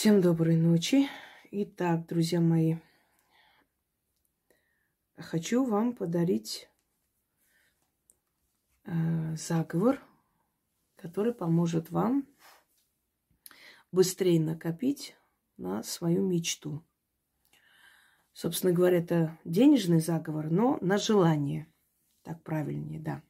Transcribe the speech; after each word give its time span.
Всем 0.00 0.22
доброй 0.22 0.56
ночи. 0.56 1.10
Итак, 1.50 2.06
друзья 2.06 2.40
мои, 2.40 2.76
хочу 5.18 5.62
вам 5.66 5.94
подарить 5.94 6.70
э, 8.84 9.36
заговор, 9.36 10.00
который 10.96 11.34
поможет 11.34 11.90
вам 11.90 12.26
быстрее 13.92 14.40
накопить 14.40 15.18
на 15.58 15.82
свою 15.82 16.26
мечту. 16.26 16.82
Собственно 18.32 18.72
говоря, 18.72 19.00
это 19.00 19.38
денежный 19.44 20.00
заговор, 20.00 20.48
но 20.48 20.78
на 20.80 20.96
желание. 20.96 21.70
Так 22.22 22.42
правильнее, 22.42 23.00
да. 23.00 23.22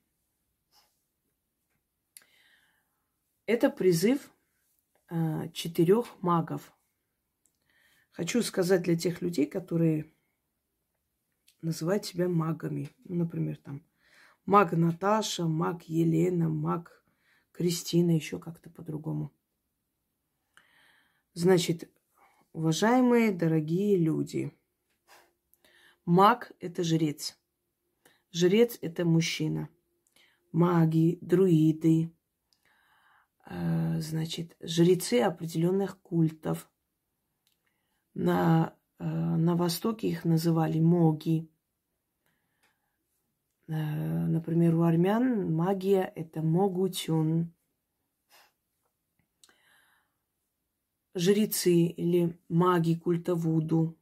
Это 3.47 3.71
призыв 3.71 4.31
четырех 5.53 6.23
магов. 6.23 6.73
Хочу 8.13 8.43
сказать 8.43 8.83
для 8.83 8.97
тех 8.97 9.23
людей, 9.23 9.47
которые 9.47 10.13
называют 11.63 12.05
себя 12.05 12.29
магами. 12.29 12.91
Ну, 13.05 13.17
например, 13.17 13.57
там 13.57 13.85
маг 14.47 14.73
Наташа, 14.73 15.45
маг 15.45 15.83
Елена, 15.85 16.49
маг 16.49 17.05
Кристина, 17.53 18.13
еще 18.13 18.39
как-то 18.39 18.71
по-другому. 18.71 19.33
Значит, 21.35 21.91
уважаемые, 22.53 23.33
дорогие 23.33 23.97
люди, 23.97 24.53
маг– 26.05 26.53
это 26.61 26.83
жрец. 26.83 27.39
Жрец– 28.33 28.79
это 28.81 29.05
мужчина. 29.05 29.69
Маги, 30.53 31.19
друиды, 31.21 32.05
э, 32.05 32.20
значит, 33.51 34.57
жрецы 34.61 35.21
определенных 35.21 35.99
культов. 36.01 36.71
На, 38.15 38.77
э, 38.99 39.05
на 39.05 39.57
Востоке 39.57 40.09
их 40.09 40.25
называли 40.25 40.81
моги. 40.81 41.49
Э, 43.69 44.27
например, 44.27 44.75
у 44.77 44.83
армян 44.83 45.53
магия– 45.53 46.13
это 46.15 46.43
могутюн. 46.43 47.53
Жрецы 51.15 51.87
или 51.87 52.39
маги 52.49 52.95
культа 52.95 53.35
Вуду, 53.35 53.99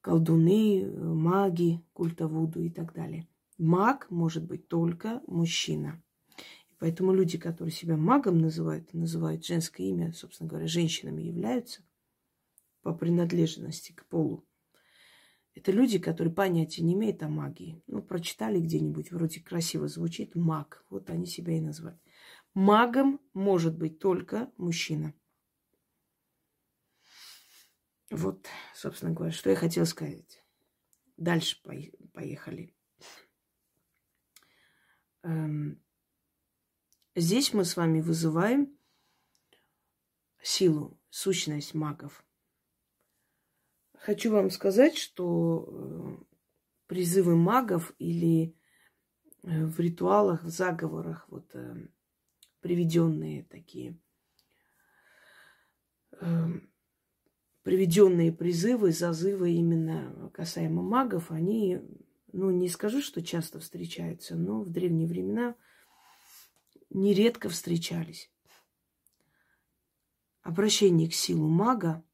колдуны, 0.00 0.90
маги 0.96 1.84
культа 1.92 2.26
Вуду 2.26 2.62
и 2.62 2.70
так 2.70 2.94
далее. 2.94 3.28
Маг 3.58 4.10
может 4.10 4.44
быть 4.44 4.66
только 4.68 5.22
мужчина. 5.26 6.02
Поэтому 6.82 7.12
люди, 7.14 7.38
которые 7.38 7.72
себя 7.72 7.96
магом 7.96 8.38
называют, 8.38 8.92
называют 8.92 9.46
женское 9.46 9.84
имя, 9.84 10.12
собственно 10.12 10.48
говоря, 10.48 10.66
женщинами 10.66 11.22
являются 11.22 11.80
по 12.82 12.92
принадлежности 12.92 13.92
к 13.92 14.04
полу. 14.06 14.44
Это 15.54 15.70
люди, 15.70 16.00
которые 16.00 16.34
понятия 16.34 16.82
не 16.82 16.94
имеют 16.94 17.22
о 17.22 17.28
магии. 17.28 17.80
Ну, 17.86 18.02
прочитали 18.02 18.58
где-нибудь, 18.58 19.12
вроде 19.12 19.38
красиво 19.38 19.86
звучит, 19.86 20.34
маг. 20.34 20.84
Вот 20.90 21.08
они 21.08 21.24
себя 21.24 21.56
и 21.56 21.60
назвали. 21.60 22.00
Магом 22.52 23.20
может 23.32 23.78
быть 23.78 24.00
только 24.00 24.50
мужчина. 24.56 25.14
Вот, 28.10 28.48
собственно 28.74 29.12
говоря, 29.12 29.32
что 29.32 29.50
я 29.50 29.54
хотела 29.54 29.84
сказать. 29.84 30.42
Дальше 31.16 31.62
поехали. 32.12 32.74
Эм, 35.22 35.80
здесь 37.14 37.52
мы 37.52 37.64
с 37.64 37.76
вами 37.76 38.00
вызываем 38.00 38.76
силу, 40.42 40.98
сущность 41.10 41.74
магов– 41.74 42.24
Хочу 44.02 44.32
вам 44.32 44.50
сказать, 44.50 44.98
что 44.98 45.68
э, 45.68 46.24
призывы 46.88 47.36
магов 47.36 47.94
или 48.00 48.56
э, 49.44 49.64
в 49.64 49.78
ритуалах, 49.78 50.42
в 50.42 50.48
заговорах, 50.48 51.24
вот 51.28 51.48
э, 51.54 51.86
приведенные 52.60 53.44
такие, 53.44 53.96
приведенные 57.62 58.32
призывы, 58.32 58.90
зазывы 58.90 59.52
именно 59.52 60.30
касаемо 60.34 60.82
магов, 60.82 61.30
они, 61.30 61.80
ну, 62.32 62.50
не 62.50 62.68
скажу, 62.68 63.00
что 63.02 63.22
часто 63.22 63.60
встречаются, 63.60 64.36
но 64.36 64.62
в 64.62 64.70
древние 64.70 65.06
времена 65.06 65.54
нередко 66.94 67.48
встречались. 67.48 68.30
Обращение 70.42 71.08
к 71.08 71.14
силу 71.14 71.48
мага– 71.48 72.04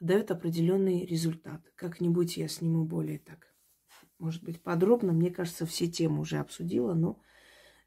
дает 0.00 0.30
определенный 0.30 1.04
результат. 1.04 1.62
Как-нибудь 1.74 2.36
я 2.36 2.48
сниму 2.48 2.84
более 2.84 3.18
так, 3.18 3.54
может 4.18 4.42
быть, 4.42 4.62
подробно. 4.62 5.12
Мне 5.12 5.30
кажется, 5.30 5.66
все 5.66 5.86
темы 5.86 6.20
уже 6.20 6.38
обсудила, 6.38 6.94
но 6.94 7.20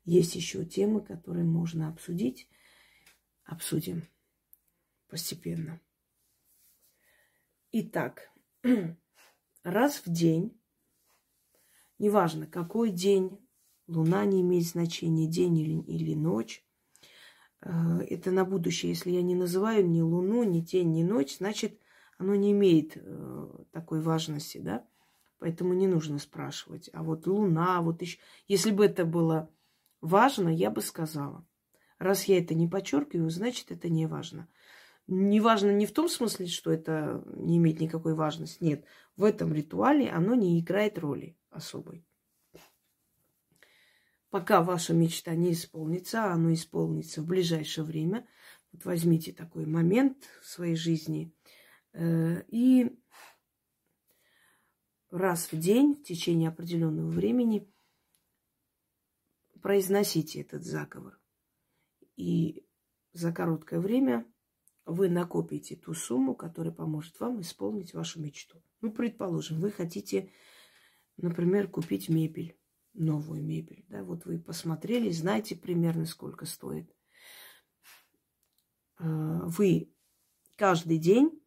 есть 0.06 0.36
еще 0.36 0.66
темы, 0.66 1.02
которые 1.02 1.46
можно 1.46 1.90
обсудить. 1.90 2.50
Обсудим 3.44 4.08
постепенно. 5.08 5.82
Итак, 7.72 8.32
раз 9.64 10.02
в 10.06 10.12
день, 10.12 10.60
неважно 11.98 12.48
какой 12.48 12.92
день, 12.92 13.40
луна 13.90 14.26
не 14.26 14.42
имеет 14.42 14.66
значения, 14.66 15.28
день 15.28 15.58
или, 15.58 15.82
или 15.82 16.14
ночь, 16.14 16.64
э, 17.62 17.70
это 18.10 18.32
на 18.32 18.46
будущее. 18.46 18.92
Если 18.92 19.12
я 19.12 19.22
не 19.22 19.36
называю 19.36 19.88
ни 19.88 20.02
луну, 20.02 20.44
ни 20.44 20.62
день, 20.62 20.92
ни 20.92 21.04
ночь, 21.04 21.38
значит, 21.38 21.80
оно 22.18 22.36
не 22.36 22.52
имеет 22.52 22.94
э, 22.96 23.48
такой 23.72 24.02
важности, 24.02 24.60
да, 24.60 24.86
поэтому 25.40 25.74
не 25.74 25.88
нужно 25.88 26.20
спрашивать. 26.20 26.90
А 26.94 27.02
вот 27.02 27.26
Луна, 27.28 27.82
вот 27.82 28.02
еще, 28.02 28.20
если 28.48 28.72
бы 28.72 28.86
это 28.86 29.06
было 29.06 29.50
важно, 30.02 30.50
я 30.50 30.70
бы 30.70 30.82
сказала. 30.82 31.46
Раз 31.98 32.26
я 32.26 32.38
это 32.38 32.54
не 32.54 32.68
подчеркиваю, 32.68 33.30
значит, 33.30 33.72
это 33.72 33.90
не 33.90 34.06
важно. 34.06 34.48
Не 35.08 35.40
важно 35.40 35.72
не 35.72 35.86
в 35.86 35.92
том 35.92 36.08
смысле, 36.08 36.46
что 36.48 36.72
это 36.72 37.24
не 37.36 37.58
имеет 37.58 37.80
никакой 37.80 38.14
важности. 38.14 38.64
Нет, 38.64 38.86
в 39.18 39.24
этом 39.24 39.54
ритуале 39.54 40.10
оно 40.10 40.36
не 40.36 40.60
играет 40.60 41.00
роли 41.00 41.36
особой. 41.50 42.06
Пока 44.30 44.62
ваша 44.62 44.94
мечта 44.94 45.34
не 45.36 45.54
исполнится, 45.54 46.26
а 46.26 46.34
оно 46.34 46.54
исполнится 46.54 47.22
в 47.22 47.26
ближайшее 47.26 47.84
время. 47.84 48.28
Вот 48.72 48.86
возьмите 48.86 49.32
такой 49.32 49.66
момент 49.66 50.18
в 50.42 50.48
своей 50.48 50.76
жизни– 50.76 51.34
Э, 51.94 52.44
и 52.48 52.92
раз 55.10 55.52
в 55.52 55.60
день 55.60 55.96
в 55.96 56.04
течение 56.04 56.50
определенного 56.50 57.10
времени 57.10 57.72
произносите 59.62 60.42
этот 60.42 60.64
заговор. 60.64 61.20
И 62.16 62.66
за 63.14 63.34
короткое 63.34 63.80
время 63.80 64.26
вы 64.86 65.10
накопите 65.10 65.76
ту 65.76 65.94
сумму, 65.94 66.36
которая 66.36 66.74
поможет 66.74 67.20
вам 67.20 67.42
исполнить 67.42 67.94
вашу 67.94 68.22
мечту. 68.22 68.62
Ну, 68.82 68.92
предположим, 68.92 69.60
вы 69.60 69.72
хотите, 69.72 70.32
например, 71.18 71.68
купить 71.68 72.10
мебель, 72.10 72.59
новую 73.00 73.44
мебель. 73.44 73.86
Да, 73.88 74.04
вот 74.04 74.26
вы 74.26 74.38
посмотрели, 74.38 75.10
знаете 75.10 75.56
примерно, 75.56 76.06
сколько 76.06 76.46
стоит. 76.46 76.94
Э, 79.00 79.40
вы 79.46 79.92
каждый 80.56 80.98
день 80.98 81.42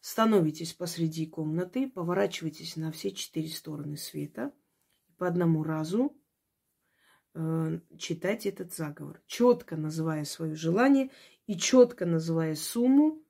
становитесь 0.00 0.72
посреди 0.72 1.26
комнаты, 1.26 1.88
поворачивайтесь 1.88 2.76
на 2.76 2.90
все 2.92 3.10
четыре 3.10 3.48
стороны 3.48 3.96
света, 3.96 4.52
по 5.18 5.28
одному 5.28 5.62
разу 5.62 6.16
э, 7.34 7.80
читайте 7.98 8.48
этот 8.48 8.72
заговор, 8.72 9.22
четко 9.26 9.76
называя 9.76 10.24
свое 10.24 10.54
желание 10.54 11.10
и 11.46 11.56
четко 11.56 12.06
называя 12.06 12.54
сумму. 12.54 13.22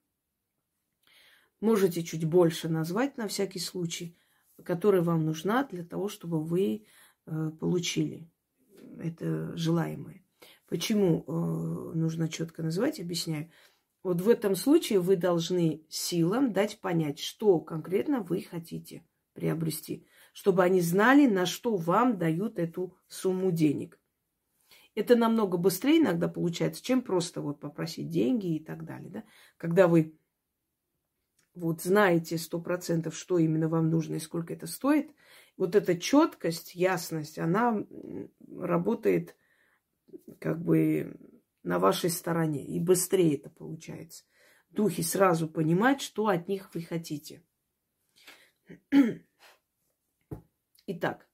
Можете 1.60 2.02
чуть 2.02 2.24
больше 2.24 2.68
назвать 2.68 3.16
на 3.16 3.28
всякий 3.28 3.60
случай, 3.60 4.18
которая 4.64 5.02
вам 5.02 5.24
нужна 5.24 5.64
для 5.64 5.84
того, 5.84 6.08
чтобы 6.08 6.42
вы 6.42 6.86
получили 7.24 8.28
это 9.00 9.56
желаемое. 9.56 10.24
Почему 10.68 11.24
э, 11.26 11.94
нужно 11.94 12.28
четко 12.28 12.62
называть, 12.62 12.98
объясняю. 12.98 13.50
Вот 14.02 14.20
в 14.20 14.28
этом 14.28 14.56
случае 14.56 15.00
вы 15.00 15.16
должны 15.16 15.84
силам 15.88 16.52
дать 16.52 16.80
понять, 16.80 17.18
что 17.18 17.60
конкретно 17.60 18.20
вы 18.22 18.42
хотите 18.42 19.06
приобрести, 19.34 20.06
чтобы 20.32 20.64
они 20.64 20.80
знали, 20.80 21.26
на 21.26 21.46
что 21.46 21.76
вам 21.76 22.18
дают 22.18 22.58
эту 22.58 22.96
сумму 23.06 23.52
денег. 23.52 24.00
Это 24.94 25.16
намного 25.16 25.56
быстрее 25.56 25.98
иногда 25.98 26.28
получается, 26.28 26.82
чем 26.82 27.02
просто 27.02 27.40
вот 27.40 27.60
попросить 27.60 28.10
деньги 28.10 28.56
и 28.56 28.64
так 28.64 28.84
далее. 28.84 29.10
Да? 29.10 29.24
Когда 29.56 29.88
вы 29.88 30.18
вот 31.54 31.82
знаете 31.82 32.38
сто 32.38 32.60
процентов, 32.60 33.16
что 33.16 33.38
именно 33.38 33.68
вам 33.68 33.90
нужно 33.90 34.16
и 34.16 34.20
сколько 34.20 34.52
это 34.52 34.66
стоит, 34.66 35.14
вот 35.56 35.74
эта 35.74 35.98
четкость, 35.98 36.74
ясность, 36.74 37.38
она 37.38 37.84
работает 38.56 39.36
как 40.38 40.62
бы 40.62 41.16
на 41.62 41.78
вашей 41.78 42.10
стороне. 42.10 42.64
И 42.64 42.80
быстрее 42.80 43.36
это 43.36 43.50
получается. 43.50 44.24
Духи 44.70 45.02
сразу 45.02 45.48
понимают, 45.48 46.00
что 46.00 46.28
от 46.28 46.48
них 46.48 46.74
вы 46.74 46.82
хотите. 46.82 47.42
Итак, 50.86 51.28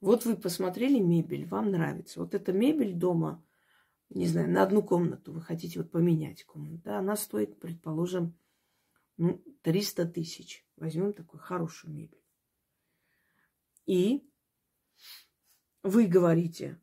вот 0.00 0.24
вы 0.24 0.36
посмотрели 0.36 0.98
мебель, 0.98 1.46
вам 1.46 1.70
нравится. 1.70 2.20
Вот 2.20 2.34
эта 2.34 2.52
мебель 2.52 2.94
дома, 2.94 3.44
не 4.08 4.26
знаю, 4.26 4.50
на 4.50 4.62
одну 4.62 4.82
комнату 4.82 5.32
вы 5.32 5.40
хотите 5.40 5.80
вот 5.80 5.90
поменять 5.90 6.44
комнату. 6.44 6.82
Да, 6.84 6.98
она 6.98 7.16
стоит, 7.16 7.60
предположим, 7.60 8.34
ну, 9.16 9.42
300 9.62 10.06
тысяч. 10.06 10.66
Возьмем 10.76 11.12
такую 11.12 11.40
хорошую 11.40 11.94
мебель. 11.94 12.19
И 13.86 14.22
вы 15.82 16.06
говорите, 16.06 16.80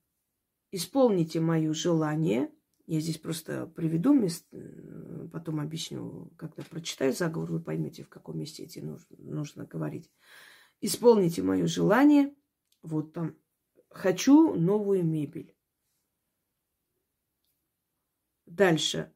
исполните 0.72 1.40
мое 1.40 1.74
желание. 1.74 2.52
Я 2.86 3.00
здесь 3.00 3.18
просто 3.18 3.68
приведу 3.68 4.14
мест, 4.14 4.48
э, 4.54 5.28
потом 5.32 5.60
объясню, 5.60 6.32
когда 6.38 6.64
прочитаю 6.64 7.14
заговор, 7.14 7.52
вы 7.52 7.60
поймете, 7.60 8.04
в 8.04 8.10
каком 8.10 8.40
месте 8.40 8.64
эти 8.64 8.80
нужно, 8.80 9.16
нужно 9.18 9.66
говорить. 9.66 10.10
Исполните 10.80 11.42
мое 11.42 11.68
желание. 11.68 12.34
Вот 12.82 13.14
там. 13.14 13.36
Хочу 13.90 14.54
новую 14.54 15.04
мебель. 15.04 15.56
Дальше. 18.46 19.14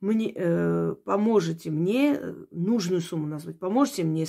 Мне, 0.00 0.32
э, 0.34 0.94
поможете 1.04 1.70
мне 1.70 2.14
э, 2.14 2.34
нужную 2.50 3.00
сумму 3.00 3.26
назвать. 3.26 3.58
Поможете 3.58 4.04
мне, 4.04 4.26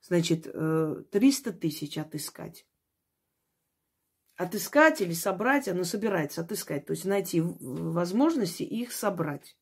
значит, 0.00 0.46
э, 0.46 1.02
300 1.10 1.52
тысяч 1.52 1.98
отыскать 1.98 2.66
отыскать 4.36 5.00
или 5.00 5.12
собрать, 5.12 5.68
оно 5.68 5.84
собирается 5.84 6.40
отыскать, 6.40 6.86
то 6.86 6.92
есть 6.92 7.04
найти 7.04 7.40
возможности 7.40 8.62
их 8.62 8.92
собрать. 8.92 9.56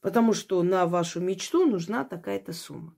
Потому 0.00 0.34
что 0.34 0.62
на 0.62 0.86
вашу 0.86 1.20
мечту 1.20 1.66
нужна 1.66 2.04
такая-то 2.04 2.52
сумма. 2.52 2.96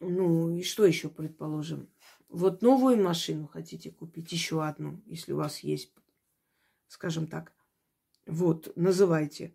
Ну 0.00 0.50
и 0.50 0.62
что 0.62 0.84
еще, 0.84 1.08
предположим? 1.08 1.88
Вот 2.28 2.62
новую 2.62 3.02
машину 3.02 3.46
хотите 3.46 3.90
купить, 3.90 4.32
еще 4.32 4.64
одну, 4.64 5.00
если 5.06 5.32
у 5.32 5.36
вас 5.36 5.60
есть, 5.60 5.92
скажем 6.88 7.26
так. 7.26 7.52
Вот, 8.26 8.72
называйте. 8.76 9.54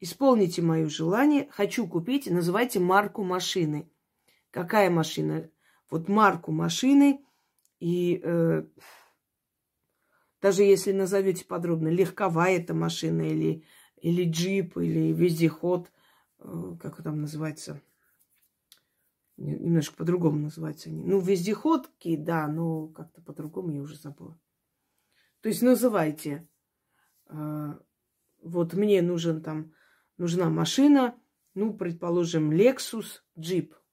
Исполните 0.00 0.62
мое 0.62 0.88
желание. 0.88 1.48
Хочу 1.50 1.86
купить, 1.86 2.30
называйте 2.30 2.80
марку 2.80 3.24
машины. 3.24 3.88
Какая 4.50 4.90
машина? 4.90 5.50
Вот 5.90 6.08
марку 6.08 6.52
машины– 6.52 7.20
и 7.84 8.18
э, 8.24 8.64
даже 10.40 10.62
если 10.62 10.92
назовете 10.92 11.44
подробно, 11.44 11.88
легковая 11.88 12.56
эта 12.56 12.72
машина 12.72 13.20
или, 13.20 13.62
или 13.96 14.30
джип, 14.30 14.78
или 14.78 15.12
вездеход, 15.12 15.92
э, 16.38 16.76
как 16.80 17.02
там 17.02 17.20
называется, 17.20 17.82
немножко 19.36 19.96
по-другому 19.96 20.38
называются 20.38 20.88
они. 20.88 21.04
Ну, 21.04 21.20
вездеходки, 21.20 22.16
да, 22.16 22.48
но 22.48 22.88
как-то 22.88 23.20
по-другому 23.20 23.72
я 23.72 23.82
уже 23.82 23.96
забыла. 23.96 24.40
То 25.42 25.50
есть 25.50 25.60
называйте, 25.60 26.48
э, 27.26 27.74
вот 28.44 28.74
мне 28.74 29.02
нужен 29.02 29.42
там, 29.42 29.72
нужна 30.18 30.50
машина, 30.50 31.14
ну, 31.54 31.74
предположим, 31.74 32.52
Lexus, 32.52 33.20
джип– 33.38 33.74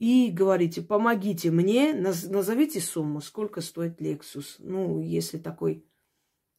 и 0.00 0.30
говорите, 0.30 0.80
помогите 0.80 1.50
мне, 1.50 1.92
назовите 1.92 2.80
сумму, 2.80 3.20
сколько 3.20 3.60
стоит 3.60 4.00
Lexus. 4.00 4.56
Ну, 4.58 5.02
если 5.02 5.36
такой 5.36 5.84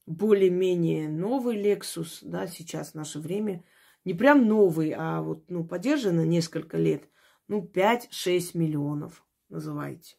более-менее 0.05 1.09
новый 1.09 1.59
Lexus, 1.59 2.19
да, 2.21 2.45
сейчас 2.45 2.91
в 2.91 2.95
наше 2.95 3.19
время, 3.19 3.63
не 4.05 4.13
прям 4.13 4.47
новый, 4.47 4.93
а 4.95 5.23
вот, 5.23 5.49
ну, 5.49 5.65
подержанный 5.65 6.27
несколько 6.27 6.77
лет, 6.77 7.09
ну, 7.47 7.63
5-6 7.65 8.51
миллионов 8.55 9.25
называйте. 9.49 10.17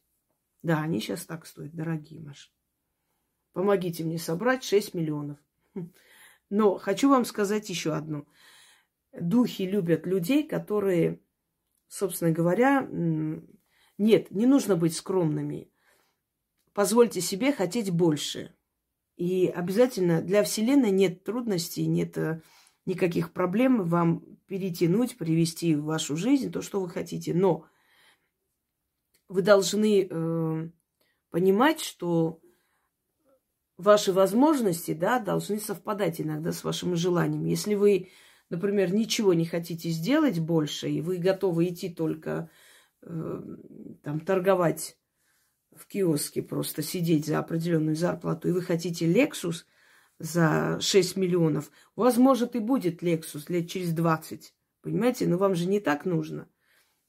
Да, 0.65 0.83
они 0.83 1.01
сейчас 1.01 1.25
так 1.25 1.47
стоят, 1.47 1.75
дорогие 1.77 2.21
машины. 2.21 2.57
Помогите 3.53 4.03
мне 4.03 4.19
собрать 4.19 4.65
6 4.65 4.95
миллионов. 4.95 5.39
Но 6.53 6.79
хочу 6.79 7.09
вам 7.09 7.25
сказать 7.25 7.69
еще 7.71 7.95
одно. 7.95 8.27
Духи 9.13 9.67
любят 9.67 10.07
людей, 10.07 10.47
которые 10.47 11.21
собственно 11.93 12.31
говоря, 12.31 12.89
нет, 12.91 14.31
не 14.31 14.47
нужно 14.47 14.77
быть 14.77 14.97
скромными. 14.97 15.71
Позвольте 16.73 17.21
себе 17.21 17.53
хотеть 17.53 17.91
больше. 17.91 18.55
И 19.17 19.47
обязательно 19.47 20.23
для 20.23 20.43
Вселенной 20.43 20.91
нет 20.91 21.23
трудностей, 21.23 21.87
нет 21.87 22.17
э, 22.17 22.41
никаких 22.87 23.35
проблем 23.35 23.85
вам 23.85 24.25
перетянуть, 24.47 25.19
привести 25.19 25.75
в 25.75 25.85
вашу 25.85 26.17
жизнь 26.17 26.51
то, 26.51 26.63
что 26.63 26.81
вы 26.81 26.89
хотите. 26.89 27.35
Но 27.35 27.67
вы 29.29 29.43
должны 29.43 30.09
э, 30.11 30.71
понимать, 31.29 31.81
что 31.81 32.41
ваши 33.77 34.13
возможности 34.13 34.95
да, 34.95 35.19
должны 35.19 35.59
совпадать 35.59 36.21
иногда 36.21 36.53
с 36.53 36.65
вашими 36.65 36.95
желаниями. 36.95 37.51
Если 37.51 37.75
вы 37.75 38.11
например, 38.53 38.93
ничего 38.93 39.33
не 39.33 39.47
хотите 39.47 39.89
сделать 39.89 40.39
больше, 40.39 40.91
и 40.91 41.01
вы 41.01 41.17
готовы 41.17 41.69
идти 41.69 41.89
только 41.89 42.51
э, 43.01 43.41
там 44.03 44.21
торговать 44.21 44.99
в 45.75 45.87
киоске, 45.87 46.43
просто 46.43 46.83
сидеть 46.83 47.25
за 47.25 47.39
определенную 47.39 47.97
зарплату, 47.97 48.49
и 48.49 48.53
вы 48.53 48.61
хотите 48.61 49.11
Lexus 49.11 49.65
за 50.19 50.79
6 50.81 51.17
миллионов, 51.17 51.71
у 51.97 52.03
вас, 52.03 52.19
может, 52.19 52.55
и 52.55 52.59
будет 52.59 53.03
Lexus 53.03 53.45
лет 53.49 53.71
через 53.71 53.95
20, 53.95 54.55
понимаете? 54.83 55.27
Но 55.27 55.39
вам 55.39 55.55
же 55.55 55.67
не 55.67 55.81
так 55.81 56.05
нужно. 56.05 56.47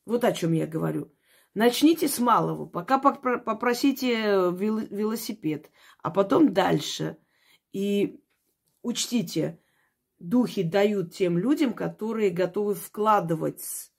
Вот 0.05 0.23
о 0.23 0.31
чем 0.31 0.53
я 0.53 0.65
говорю. 0.65 1.13
Начните 1.55 2.07
с 2.07 2.19
малого, 2.19 2.65
пока 2.65 2.97
попросите 2.97 4.15
велосипед, 4.51 5.69
а 6.01 6.09
потом 6.09 6.51
дальше. 6.51 7.17
И 7.71 8.19
учтите, 8.81 9.59
духи 10.17 10.63
дают 10.63 11.13
тем 11.13 11.37
людям, 11.37 11.73
которые 11.73 12.31
готовы 12.31 12.73
вкладывать 12.73 13.91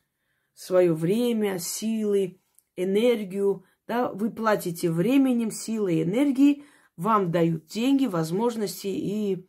свое 0.55 0.95
время, 0.95 1.61
силы, 1.61 2.41
энергию. 2.75 3.65
Да? 3.87 4.11
Вы 4.11 4.31
платите 4.31 4.91
временем, 4.91 5.53
силой, 5.53 6.03
энергией, 6.03 6.65
вам 6.97 7.31
дают 7.31 7.67
деньги, 7.67 8.07
возможности 8.07 8.89
и 8.89 9.49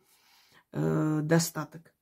э, 0.72 1.20
достаток. 1.22 1.95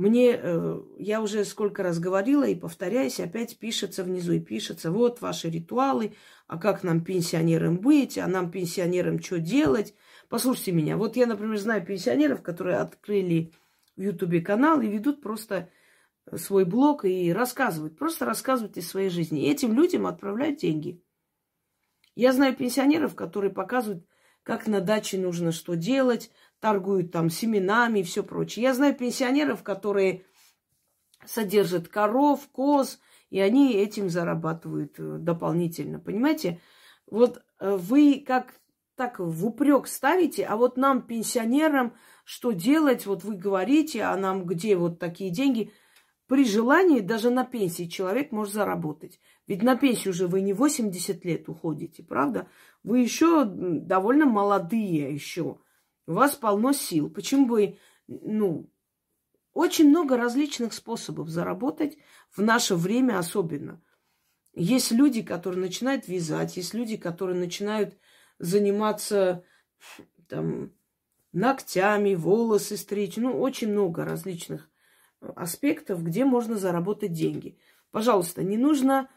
Мне, 0.00 0.30
э, 0.32 0.80
я 0.96 1.20
уже 1.20 1.44
сколько 1.44 1.82
раз 1.82 1.98
говорила 1.98 2.44
и 2.44 2.54
повторяюсь, 2.54 3.20
опять 3.20 3.58
пишется 3.58 4.02
внизу 4.02 4.32
и 4.32 4.40
пишется, 4.40 4.90
вот 4.90 5.20
ваши 5.20 5.50
ритуалы, 5.50 6.14
а 6.46 6.56
как 6.56 6.82
нам 6.82 7.04
пенсионерам 7.04 7.76
быть, 7.76 8.16
а 8.16 8.26
нам 8.26 8.50
пенсионерам 8.50 9.22
что 9.22 9.38
делать. 9.40 9.94
Послушайте 10.30 10.72
меня, 10.72 10.96
вот 10.96 11.16
я, 11.16 11.26
например, 11.26 11.58
знаю 11.58 11.84
пенсионеров, 11.84 12.40
которые 12.40 12.78
открыли 12.78 13.52
в 13.94 14.00
Ютубе 14.00 14.40
канал 14.40 14.80
и 14.80 14.88
ведут 14.88 15.20
просто 15.20 15.68
свой 16.34 16.64
блог 16.64 17.04
и 17.04 17.30
рассказывают, 17.30 17.98
просто 17.98 18.24
рассказывают 18.24 18.78
из 18.78 18.88
своей 18.88 19.10
жизни. 19.10 19.42
И 19.42 19.50
этим 19.50 19.74
людям 19.74 20.06
отправляют 20.06 20.60
деньги. 20.60 21.04
Я 22.16 22.32
знаю 22.32 22.56
пенсионеров, 22.56 23.14
которые 23.14 23.52
показывают, 23.52 24.06
как 24.42 24.66
на 24.66 24.80
даче 24.80 25.18
нужно 25.18 25.52
что 25.52 25.74
делать, 25.74 26.30
торгуют 26.60 27.12
там 27.12 27.30
семенами 27.30 28.00
и 28.00 28.02
все 28.02 28.22
прочее. 28.22 28.64
Я 28.64 28.74
знаю 28.74 28.94
пенсионеров, 28.94 29.62
которые 29.62 30.24
содержат 31.24 31.88
коров, 31.88 32.48
коз, 32.50 32.98
и 33.30 33.40
они 33.40 33.74
этим 33.74 34.10
зарабатывают 34.10 34.98
э, 34.98 35.18
дополнительно. 35.18 35.98
Понимаете? 35.98 36.60
Вот 37.06 37.42
э, 37.58 37.76
вы 37.76 38.22
как 38.26 38.54
так 38.96 39.18
в 39.18 39.46
упрек 39.46 39.86
ставите, 39.86 40.44
а 40.44 40.56
вот 40.56 40.76
нам, 40.76 41.02
пенсионерам, 41.02 41.94
что 42.24 42.52
делать? 42.52 43.06
Вот 43.06 43.24
вы 43.24 43.34
говорите, 43.34 44.02
а 44.02 44.14
нам 44.16 44.44
где 44.44 44.76
вот 44.76 44.98
такие 44.98 45.30
деньги? 45.30 45.72
При 46.30 46.44
желании 46.44 47.00
даже 47.00 47.28
на 47.28 47.44
пенсии 47.44 47.88
человек 47.88 48.30
может 48.30 48.54
заработать. 48.54 49.18
Ведь 49.48 49.64
на 49.64 49.74
пенсию 49.74 50.12
уже 50.12 50.28
вы 50.28 50.42
не 50.42 50.52
80 50.52 51.24
лет 51.24 51.48
уходите, 51.48 52.04
правда? 52.04 52.46
Вы 52.84 53.00
еще 53.00 53.44
довольно 53.44 54.26
молодые 54.26 55.12
еще. 55.12 55.58
У 56.06 56.12
вас 56.12 56.36
полно 56.36 56.72
сил. 56.72 57.10
Почему 57.10 57.46
бы, 57.48 57.78
ну, 58.06 58.70
очень 59.54 59.88
много 59.88 60.16
различных 60.16 60.72
способов 60.72 61.28
заработать 61.28 61.98
в 62.30 62.40
наше 62.42 62.76
время 62.76 63.18
особенно. 63.18 63.82
Есть 64.54 64.92
люди, 64.92 65.22
которые 65.22 65.60
начинают 65.60 66.06
вязать, 66.06 66.56
есть 66.56 66.74
люди, 66.74 66.96
которые 66.96 67.40
начинают 67.40 67.98
заниматься 68.38 69.42
там 70.28 70.70
ногтями, 71.32 72.14
волосы 72.14 72.76
стричь. 72.76 73.16
Ну, 73.16 73.36
очень 73.40 73.72
много 73.72 74.04
различных 74.04 74.69
аспектов, 75.36 76.02
где 76.02 76.24
можно 76.24 76.56
заработать 76.56 77.12
деньги. 77.12 77.58
Пожалуйста, 77.90 78.42
не 78.42 78.56
нужно 78.56 79.08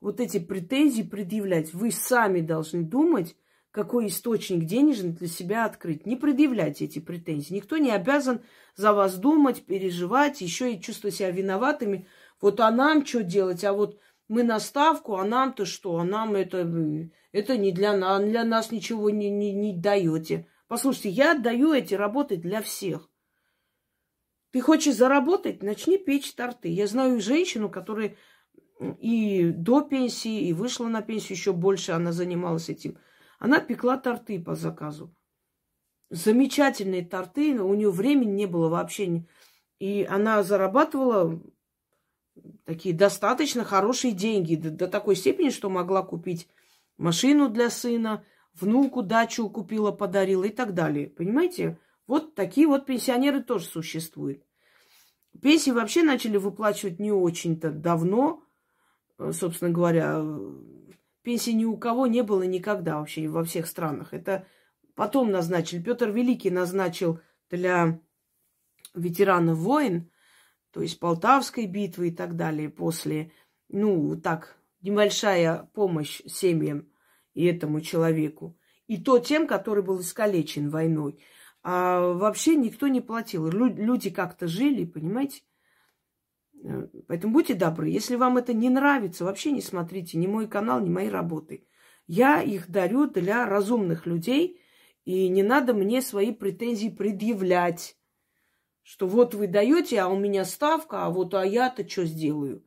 вот 0.00 0.20
эти 0.20 0.38
претензии 0.38 1.02
предъявлять. 1.02 1.72
Вы 1.72 1.90
сами 1.90 2.40
должны 2.40 2.82
думать, 2.82 3.36
какой 3.70 4.06
источник 4.06 4.64
денежный 4.64 5.12
для 5.12 5.28
себя 5.28 5.66
открыть. 5.66 6.06
Не 6.06 6.16
предъявляйте 6.16 6.86
эти 6.86 6.98
претензии. 6.98 7.54
Никто 7.54 7.76
не 7.76 7.90
обязан 7.90 8.40
за 8.74 8.92
вас 8.92 9.16
думать, 9.16 9.66
переживать, 9.66 10.40
еще 10.40 10.72
и 10.72 10.80
чувствовать 10.80 11.16
себя 11.16 11.30
виноватыми. 11.30 12.06
Вот 12.40 12.60
а 12.60 12.70
нам 12.70 13.04
что 13.04 13.22
делать? 13.22 13.64
А 13.64 13.72
вот 13.72 13.98
мы 14.28 14.42
на 14.42 14.60
ставку, 14.60 15.16
а 15.16 15.24
нам-то 15.24 15.66
что? 15.66 15.98
А 15.98 16.04
нам 16.04 16.34
это, 16.34 16.66
это 17.32 17.56
не 17.58 17.70
для 17.70 17.96
нас, 17.96 18.22
для 18.22 18.44
нас 18.44 18.70
ничего 18.70 19.10
не, 19.10 19.28
не, 19.28 19.52
не 19.52 19.76
даете. 19.76 20.46
Послушайте, 20.68 21.10
я 21.10 21.32
отдаю 21.32 21.72
эти 21.72 21.94
работы 21.94 22.36
для 22.38 22.62
всех. 22.62 23.10
Ты 24.52 24.60
хочешь 24.60 24.94
заработать, 24.94 25.62
начни 25.62 25.98
печь 25.98 26.34
торты. 26.34 26.68
Я 26.68 26.86
знаю 26.86 27.20
женщину, 27.20 27.68
которая 27.68 28.16
и 29.00 29.50
до 29.50 29.82
пенсии, 29.82 30.48
и 30.48 30.52
вышла 30.52 30.86
на 30.86 31.02
пенсию 31.02 31.36
еще 31.36 31.52
больше, 31.52 31.92
она 31.92 32.12
занималась 32.12 32.68
этим. 32.68 32.98
Она 33.38 33.60
пекла 33.60 33.96
торты 33.96 34.40
по 34.40 34.54
заказу. 34.54 35.14
Замечательные 36.10 37.04
торты, 37.04 37.54
но 37.54 37.68
у 37.68 37.74
нее 37.74 37.90
времени 37.90 38.30
не 38.30 38.46
было 38.46 38.68
вообще. 38.68 39.24
И 39.78 40.06
она 40.08 40.42
зарабатывала 40.42 41.42
такие 42.64 42.94
достаточно 42.94 43.64
хорошие 43.64 44.12
деньги 44.12 44.54
до, 44.54 44.70
до 44.70 44.88
такой 44.88 45.16
степени, 45.16 45.50
что 45.50 45.68
могла 45.68 46.02
купить 46.02 46.48
машину 46.96 47.48
для 47.48 47.70
сына, 47.70 48.24
внуку 48.54 49.02
дачу 49.02 49.48
купила, 49.48 49.90
подарила 49.90 50.44
и 50.44 50.50
так 50.50 50.74
далее. 50.74 51.08
Понимаете? 51.08 51.78
Вот 52.06 52.34
такие 52.34 52.66
вот 52.66 52.86
пенсионеры 52.86 53.42
тоже 53.42 53.66
существуют. 53.66 54.44
Пенсии 55.40 55.70
вообще 55.70 56.02
начали 56.02 56.36
выплачивать 56.36 56.98
не 56.98 57.12
очень-то 57.12 57.70
давно, 57.70 58.42
э, 59.18 59.32
собственно 59.32 59.70
говоря. 59.70 60.24
Пенсии 61.22 61.50
ни 61.50 61.64
у 61.64 61.76
кого 61.76 62.06
не 62.06 62.22
было 62.22 62.42
никогда 62.42 62.98
вообще 62.98 63.28
во 63.28 63.44
всех 63.44 63.66
странах. 63.66 64.14
Это 64.14 64.46
потом 64.94 65.30
назначили. 65.30 65.82
Петр 65.82 66.10
Великий 66.10 66.50
назначил 66.50 67.20
для 67.50 68.00
ветеранов 68.94 69.58
войн 69.58 70.10
то 70.76 70.82
есть 70.82 71.00
Полтавской 71.00 71.64
битвы 71.64 72.08
и 72.08 72.10
так 72.10 72.36
далее, 72.36 72.68
после, 72.68 73.32
ну, 73.70 74.14
так, 74.14 74.58
небольшая 74.82 75.70
помощь 75.72 76.20
семьям 76.26 76.92
и 77.32 77.46
этому 77.46 77.80
человеку. 77.80 78.58
И 78.86 78.98
то 78.98 79.18
тем, 79.18 79.46
который 79.46 79.82
был 79.82 80.02
искалечен 80.02 80.68
войной. 80.68 81.18
А 81.68 82.12
вообще 82.12 82.54
никто 82.54 82.86
не 82.86 83.00
платил. 83.00 83.48
Люди 83.48 84.10
как-то 84.10 84.46
жили, 84.46 84.84
понимаете? 84.84 85.42
Э, 86.62 86.86
поэтому 87.08 87.32
будьте 87.32 87.54
добры. 87.54 87.88
Если 87.88 88.14
вам 88.14 88.36
это 88.36 88.54
не 88.54 88.68
нравится, 88.70 89.24
вообще 89.24 89.50
не 89.50 89.60
смотрите 89.60 90.16
ни 90.16 90.28
мой 90.28 90.46
канал, 90.46 90.80
ни 90.80 90.88
мои 90.88 91.08
работы. 91.08 91.66
Я 92.06 92.40
их 92.40 92.70
дарю 92.70 93.08
для 93.08 93.46
разумных 93.46 94.06
людей, 94.06 94.60
и 95.04 95.28
не 95.28 95.42
надо 95.42 95.74
мне 95.74 96.02
свои 96.02 96.30
претензии 96.30 96.88
предъявлять 96.88 97.96
что 98.88 99.08
вот 99.08 99.34
вы 99.34 99.48
даете, 99.48 99.98
а 99.98 100.06
у 100.06 100.16
меня 100.16 100.44
ставка, 100.44 101.06
а 101.06 101.10
вот 101.10 101.34
а 101.34 101.44
я-то 101.44 101.88
что 101.88 102.04
сделаю? 102.04 102.64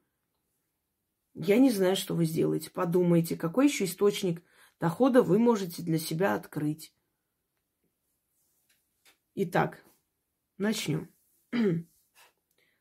Я 1.34 1.60
не 1.60 1.72
знаю, 1.72 1.96
что 1.96 2.14
вы 2.14 2.26
сделаете. 2.26 2.70
Подумайте, 2.72 3.38
какой 3.38 3.68
еще 3.68 3.86
источник 3.86 4.44
дохода 4.82 5.24
вы 5.24 5.40
можете 5.40 5.82
для 5.82 5.98
себя 5.98 6.36
открыть. 6.36 6.94
Итак, 9.42 9.82
начнем. 10.58 11.10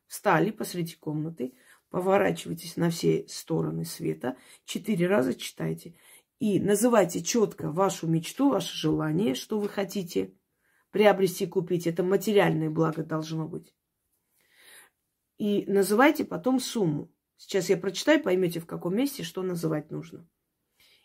Встали 0.07 0.51
посреди 0.51 0.95
комнаты, 0.95 1.53
поворачивайтесь 1.89 2.75
на 2.75 2.89
все 2.89 3.25
стороны 3.29 3.85
света, 3.85 4.35
четыре 4.65 5.07
раза 5.07 5.35
читайте 5.35 5.95
и 6.37 6.59
называйте 6.59 7.23
четко 7.23 7.71
вашу 7.71 8.07
мечту, 8.07 8.49
ваше 8.49 8.75
желание, 8.75 9.35
что 9.35 9.57
вы 9.57 9.69
хотите– 9.69 10.33
приобрести, 10.91 11.47
купить. 11.47 11.87
Это 11.87 12.03
материальное 12.03 12.69
благо 12.69 13.05
должно 13.05 13.47
быть. 13.47 13.73
И 15.37 15.63
называйте 15.65 16.25
потом 16.25 16.59
сумму. 16.59 17.09
Сейчас 17.37 17.69
я 17.69 17.77
прочитаю, 17.77 18.21
поймете, 18.21 18.59
в 18.59 18.65
каком 18.65 18.97
месте 18.97 19.23
что 19.23 19.43
называть 19.43 19.91
нужно. 19.91 20.27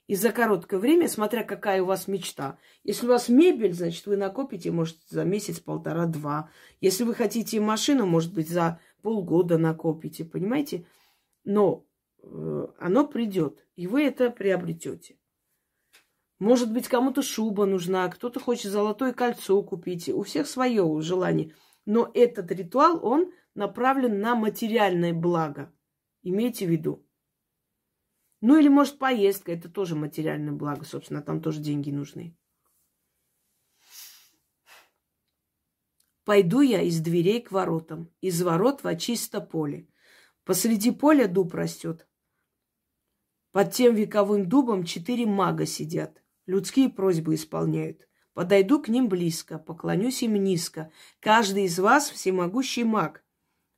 И 0.06 0.16
за 0.16 0.32
короткое 0.32 0.78
время, 0.78 1.08
смотря 1.08 1.44
какая 1.44 1.82
у 1.82 1.86
вас 1.86 2.08
мечта. 2.08 2.58
Если 2.82 3.06
у 3.06 3.08
вас 3.08 3.30
мебель, 3.30 3.72
значит, 3.72 4.04
вы 4.04 4.16
накопите, 4.16 4.70
может, 4.70 4.98
за 5.08 5.24
месяц, 5.24 5.60
полтора, 5.60 6.06
два. 6.06 6.50
Если 6.80 7.04
вы 7.04 7.14
хотите 7.14 7.58
машину, 7.60 8.04
может 8.04 8.34
быть, 8.34 8.50
за 8.50 8.80
полгода 9.00 9.56
накопите, 9.56 10.24
понимаете? 10.24 10.86
Но 11.44 11.86
э, 12.22 12.66
оно 12.78 13.06
придет, 13.06 13.66
и 13.76 13.86
вы 13.86 14.02
это 14.04 14.30
приобретете. 14.30 15.16
Может 16.38 16.70
быть, 16.72 16.88
кому-то 16.88 17.22
шуба 17.22 17.64
нужна, 17.64 18.08
кто-то 18.08 18.40
хочет 18.40 18.72
золотое 18.72 19.14
кольцо 19.14 19.62
купить. 19.62 20.10
У 20.10 20.22
всех 20.22 20.46
свое 20.46 21.00
желание. 21.00 21.54
Но 21.86 22.10
этот 22.12 22.50
ритуал, 22.50 23.00
он 23.02 23.32
направлен 23.54 24.20
на 24.20 24.34
материальное 24.34 25.14
благо. 25.14 25.72
Имейте 26.22 26.66
в 26.66 26.70
виду. 26.70 27.03
Ну 28.46 28.58
или, 28.58 28.68
может, 28.68 28.98
поездка. 28.98 29.52
Это 29.52 29.70
тоже 29.70 29.96
материальное 29.96 30.52
благо, 30.52 30.84
собственно. 30.84 31.22
Там 31.22 31.40
тоже 31.40 31.60
деньги 31.60 31.90
нужны. 31.90 32.36
Пойду 36.26 36.60
я 36.60 36.82
из 36.82 37.00
дверей 37.00 37.40
к 37.40 37.50
воротам, 37.52 38.12
из 38.20 38.42
ворот 38.42 38.84
во 38.84 38.96
чисто 38.96 39.40
поле. 39.40 39.88
Посреди 40.44 40.90
поля 40.90 41.26
дуб 41.26 41.54
растет. 41.54 42.06
Под 43.50 43.72
тем 43.72 43.94
вековым 43.94 44.46
дубом 44.46 44.84
четыре 44.84 45.24
мага 45.24 45.64
сидят 45.64 46.22
людские 46.44 46.90
просьбы 46.90 47.36
исполняют. 47.36 48.06
Подойду 48.34 48.78
к 48.82 48.88
ним 48.88 49.08
близко, 49.08 49.58
поклонюсь 49.58 50.22
им 50.22 50.34
низко. 50.34 50.92
Каждый 51.18 51.64
из 51.64 51.78
вас 51.78 52.10
всемогущий 52.10 52.84
маг. 52.84 53.24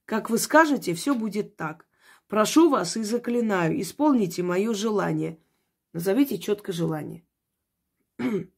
Как 0.07 0.29
вы 0.29 0.39
скажете, 0.39 0.93
все 0.95 1.15
будет 1.15 1.55
так. 1.55 1.87
Прошу 2.29 2.71
вас 2.71 2.97
и 2.97 3.03
заклинаю, 3.03 3.81
исполните 3.81 4.43
мое 4.43 4.75
желание. 4.75 5.39
Назовите 5.93 6.39
четко 6.39 6.73
желание. 6.73 7.25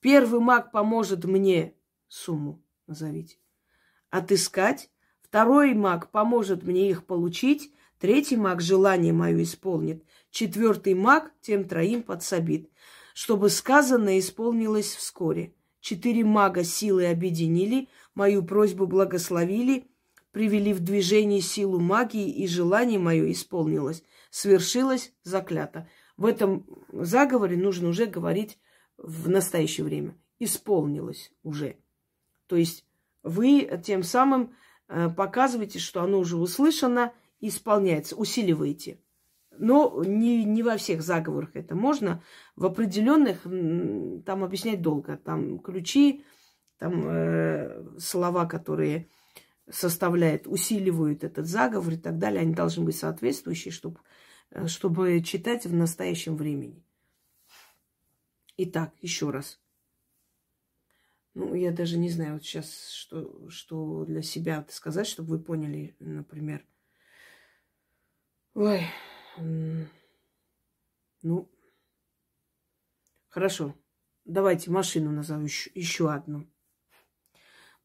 Первый 0.00 0.40
маг 0.40 0.72
поможет 0.72 1.24
мне 1.24 1.74
сумму, 2.08 2.62
назовите, 2.86 3.38
отыскать. 4.10 4.90
Второй 5.22 5.72
маг 5.72 6.10
поможет 6.10 6.64
мне 6.64 6.90
их 6.90 7.06
получить. 7.06 7.72
Третий 7.98 8.36
маг 8.36 8.60
желание 8.60 9.12
мое 9.12 9.42
исполнит. 9.42 10.04
Четвертый 10.30 10.94
маг 10.94 11.32
тем 11.40 11.64
троим 11.64 12.02
подсобит, 12.02 12.68
чтобы 13.14 13.48
сказанное 13.48 14.18
исполнилось 14.18 14.94
вскоре. 14.94 15.54
Четыре 15.80 16.24
мага 16.24 16.64
силы 16.64 17.06
объединили, 17.06 17.88
мою 18.14 18.44
просьбу 18.44 18.86
благословили, 18.86 19.86
привели 20.32 20.72
в 20.72 20.80
движение 20.80 21.40
силу 21.40 21.78
магии, 21.78 22.28
и 22.28 22.46
желание 22.48 22.98
мое 22.98 23.30
исполнилось. 23.30 24.02
Свершилось 24.30 25.12
заклято. 25.22 25.88
В 26.16 26.26
этом 26.26 26.66
заговоре 26.92 27.56
нужно 27.56 27.88
уже 27.88 28.06
говорить 28.06 28.58
в 28.96 29.28
настоящее 29.28 29.84
время. 29.84 30.16
Исполнилось 30.38 31.32
уже. 31.42 31.76
То 32.46 32.56
есть 32.56 32.84
вы 33.22 33.80
тем 33.84 34.02
самым 34.02 34.54
э, 34.88 35.08
показываете, 35.10 35.78
что 35.78 36.02
оно 36.02 36.18
уже 36.18 36.36
услышано, 36.36 37.12
исполняется, 37.40 38.16
усиливаете. 38.16 39.00
Но 39.58 40.02
не, 40.04 40.44
не 40.44 40.62
во 40.62 40.76
всех 40.78 41.02
заговорах 41.02 41.54
это 41.54 41.74
можно. 41.74 42.22
В 42.56 42.64
определенных 42.64 43.42
там 44.24 44.44
объяснять 44.44 44.80
долго. 44.80 45.18
Там 45.18 45.58
ключи, 45.58 46.24
там 46.78 47.02
э, 47.04 47.98
слова, 47.98 48.46
которые 48.46 49.10
составляют, 49.70 50.46
усиливают 50.46 51.24
этот 51.24 51.46
заговор 51.46 51.94
и 51.94 51.96
так 51.98 52.18
далее, 52.18 52.40
они 52.40 52.54
должны 52.54 52.84
быть 52.84 52.96
соответствующие, 52.96 53.72
чтобы, 53.72 54.00
э, 54.50 54.66
чтобы 54.66 55.22
читать 55.22 55.66
в 55.66 55.74
настоящем 55.74 56.36
времени. 56.36 56.84
Итак, 58.56 58.94
еще 59.00 59.30
раз. 59.30 59.60
Ну, 61.34 61.54
я 61.54 61.72
даже 61.72 61.96
не 61.96 62.10
знаю 62.10 62.34
вот 62.34 62.44
сейчас, 62.44 62.90
что, 62.90 63.48
что 63.48 64.04
для 64.04 64.20
себя 64.20 64.66
сказать, 64.68 65.06
чтобы 65.06 65.30
вы 65.30 65.38
поняли, 65.42 65.96
например. 65.98 66.66
Ой, 68.54 68.86
ну, 71.22 71.50
хорошо. 73.28 73.74
Давайте 74.26 74.70
машину 74.70 75.10
назову 75.10 75.44
еще, 75.44 75.70
еще 75.74 76.12
одну. 76.12 76.51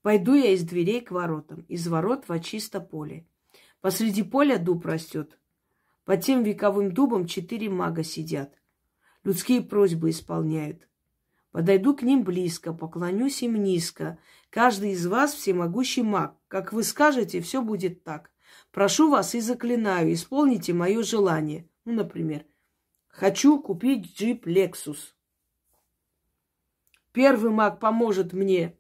Пойду 0.02 0.34
я 0.34 0.52
из 0.54 0.64
дверей 0.64 1.02
к 1.02 1.12
воротам, 1.12 1.62
из 1.68 1.88
ворот 1.88 2.28
во 2.28 2.40
чисто 2.40 2.80
поле. 2.80 3.28
Посреди 3.82 4.24
поля 4.24 4.58
дуб 4.58 4.86
растет. 4.86 5.38
Под 6.06 6.24
тем 6.24 6.44
вековым 6.44 6.94
дубом 6.94 7.26
четыре 7.26 7.70
мага 7.70 8.04
сидят. 8.04 8.58
Людские 9.24 9.62
просьбы 9.62 10.12
исполняют. 10.12 10.88
Подойду 11.52 11.96
к 11.96 12.04
ним 12.04 12.24
близко, 12.24 12.72
поклонюсь 12.74 13.42
им 13.42 13.62
низко. 13.62 14.20
Каждый 14.50 14.92
из 14.92 15.06
вас 15.08 15.34
всемогущий 15.34 16.04
маг. 16.04 16.36
Как 16.48 16.72
вы 16.72 16.84
скажете, 16.84 17.42
все 17.42 17.62
будет 17.62 18.04
так. 18.04 18.32
Прошу 18.72 19.10
вас 19.10 19.36
и 19.36 19.40
заклинаю, 19.40 20.14
исполните 20.14 20.74
мое 20.74 21.04
желание. 21.04 21.68
Ну, 21.84 21.94
например, 21.94 22.46
хочу 23.08 23.60
купить 23.60 24.18
джип 24.18 24.46
Lexus. 24.48 25.14
Первый 27.12 27.52
маг 27.52 27.80
поможет 27.80 28.34
мне 28.34 28.77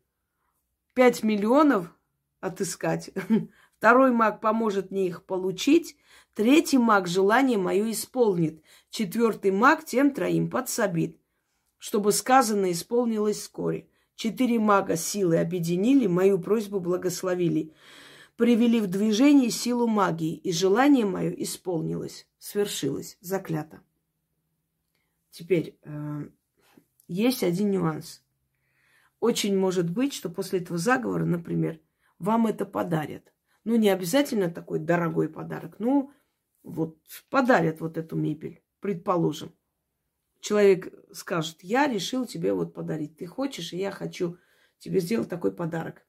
5 0.97 1.21
миллионов 1.21 1.95
отыскать. 2.39 3.11
Второй 3.77 4.11
маг 4.11 4.41
поможет 4.41 4.89
мне 4.89 5.05
их 5.05 5.25
получить. 5.25 5.95
Третий 6.33 6.79
маг 6.79 7.07
желание 7.07 7.59
мое 7.59 7.91
исполнит. 7.91 8.63
Четвертый 8.89 9.51
маг 9.51 9.85
тем 9.85 10.09
троим 10.11 10.49
подсобит, 10.49 11.15
чтобы 11.77 12.11
сказанное 12.11 12.71
исполнилось 12.71 13.37
вскоре. 13.37 13.87
Четыре 14.15 14.57
мага 14.57 14.95
силы 14.95 15.37
объединили, 15.37 16.07
мою 16.07 16.39
просьбу 16.39 16.79
благословили. 16.79 17.73
Привели 18.35 18.81
в 18.81 18.87
движение 18.87 19.51
силу 19.51 19.85
магии, 19.85 20.33
и 20.33 20.51
желание 20.51 21.05
мое 21.05 21.29
исполнилось, 21.29 22.25
свершилось, 22.39 23.19
заклято. 23.21 23.81
Теперь 25.29 25.77
э, 25.83 26.29
есть 27.07 27.43
один 27.43 27.69
нюанс. 27.69 28.23
Очень 29.19 29.57
может 29.57 29.89
быть, 29.89 30.13
что 30.13 30.29
после 30.29 30.59
этого 30.59 30.77
заговора, 30.77 31.25
например, 31.25 31.79
вам 32.19 32.47
это 32.47 32.65
подарят. 32.65 33.33
Ну, 33.63 33.75
не 33.75 33.89
обязательно 33.89 34.49
такой 34.49 34.79
дорогой 34.79 35.29
подарок. 35.29 35.79
Ну, 35.79 36.11
вот 36.63 36.97
подарят 37.29 37.81
вот 37.81 37.97
эту 37.97 38.15
мебель, 38.15 38.63
предположим. 38.79 39.53
Человек 40.39 40.93
скажет, 41.13 41.57
я 41.63 41.87
решил 41.87 42.25
тебе 42.25 42.53
вот 42.53 42.73
подарить. 42.73 43.17
Ты 43.17 43.25
хочешь, 43.25 43.73
и 43.73 43.77
я 43.77 43.91
хочу 43.91 44.37
тебе 44.77 44.99
сделать 44.99 45.29
такой 45.29 45.51
подарок. 45.51 46.05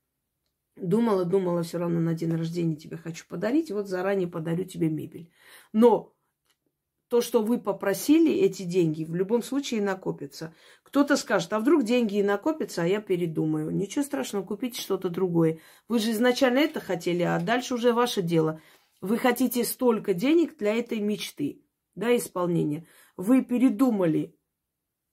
Думала, 0.77 1.25
думала, 1.25 1.63
все 1.63 1.79
равно 1.79 1.99
на 1.99 2.15
день 2.15 2.37
рождения 2.37 2.77
тебе 2.77 2.97
хочу 2.97 3.27
подарить, 3.27 3.73
вот 3.73 3.89
заранее 3.89 4.29
подарю 4.29 4.65
тебе 4.65 4.89
мебель. 4.89 5.33
Но 5.73 6.15
то, 7.09 7.23
что 7.23 7.43
вы 7.43 7.59
попросили, 7.59 8.33
эти 8.33 8.63
деньги, 8.63 9.05
в 9.05 9.15
любом 9.15 9.43
случае 9.43 9.81
накопятся. 9.81 10.55
Кто-то 10.83 11.17
скажет, 11.17 11.53
а 11.53 11.61
вдруг 11.61 11.85
деньги 11.85 12.19
и 12.19 12.23
накопятся, 12.23 12.83
а 12.83 12.87
я 12.87 13.01
передумаю. 13.01 13.71
Ничего 13.71 14.05
страшного, 14.05 14.45
купите 14.45 14.81
что-то 14.81 15.09
другое. 15.09 15.61
Вы 15.89 15.99
же 16.01 16.11
изначально 16.13 16.59
это 16.59 16.81
хотели, 16.81 17.23
а 17.23 17.41
дальше 17.41 17.75
уже 17.75 17.93
ваше 17.93 18.21
дело. 18.21 18.61
Вы 19.01 19.17
хотите 19.17 19.65
столько 19.65 20.13
денег 20.13 20.59
для 20.59 20.75
этой 20.75 21.01
мечты, 21.01 21.63
да, 21.95 22.15
исполнения. 22.17 22.87
Вы 23.17 23.43
передумали 23.43 24.37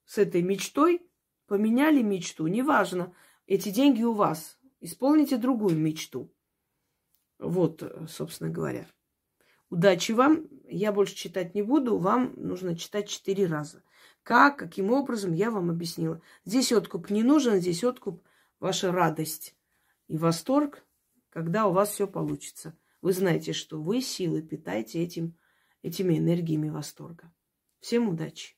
с 0.04 0.18
этой 0.18 0.42
мечтой, 0.42 1.00
поменяли 1.46 2.02
мечту, 2.02 2.46
неважно, 2.46 3.14
эти 3.46 3.70
деньги 3.70 4.02
у 4.02 4.12
вас. 4.12 4.58
Исполните 4.80 5.38
другую 5.38 5.76
мечту. 5.76 6.30
Вот, 7.38 7.82
собственно 8.08 8.50
говоря. 8.50 8.86
Удачи 9.70 10.12
вам. 10.12 10.46
Я 10.68 10.92
больше 10.92 11.14
читать 11.14 11.54
не 11.54 11.62
буду. 11.62 11.98
Вам 11.98 12.32
нужно 12.36 12.76
читать 12.76 13.08
четыре 13.08 13.46
раза. 13.46 13.82
Как, 14.22 14.58
каким 14.58 14.90
образом, 14.90 15.32
я 15.32 15.50
вам 15.50 15.70
объяснила. 15.70 16.20
Здесь 16.44 16.72
откуп 16.72 17.10
не 17.10 17.22
нужен, 17.22 17.60
здесь 17.60 17.84
откуп 17.84 18.22
ваша 18.58 18.90
радость 18.90 19.54
и 20.08 20.18
восторг, 20.18 20.84
когда 21.30 21.66
у 21.66 21.72
вас 21.72 21.90
все 21.90 22.08
получится. 22.08 22.76
Вы 23.02 23.12
знаете, 23.12 23.52
что 23.52 23.80
вы 23.80 24.00
силы 24.00 24.42
питаете 24.42 25.02
этим, 25.02 25.36
этими 25.82 26.18
энергиями 26.18 26.68
восторга. 26.68 27.32
Всем 27.78 28.08
удачи! 28.08 28.55